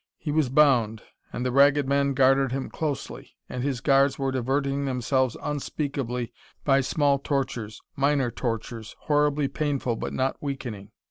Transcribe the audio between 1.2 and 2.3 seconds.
and the Ragged Men